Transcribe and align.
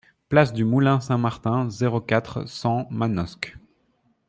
Place 0.29 0.51
du 0.51 0.65
Moulin 0.65 0.99
Saint-Martin, 0.99 1.69
zéro 1.69 2.01
quatre, 2.01 2.47
cent 2.49 2.87
Manosque 2.89 3.59